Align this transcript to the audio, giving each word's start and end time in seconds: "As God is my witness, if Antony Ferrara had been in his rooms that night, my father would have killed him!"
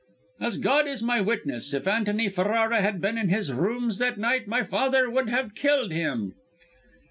"As 0.39 0.57
God 0.57 0.87
is 0.87 1.03
my 1.03 1.21
witness, 1.21 1.75
if 1.75 1.87
Antony 1.87 2.27
Ferrara 2.27 2.81
had 2.81 2.99
been 2.99 3.19
in 3.19 3.29
his 3.29 3.53
rooms 3.53 3.99
that 3.99 4.17
night, 4.17 4.47
my 4.47 4.63
father 4.63 5.07
would 5.11 5.29
have 5.29 5.53
killed 5.53 5.91
him!" 5.91 6.33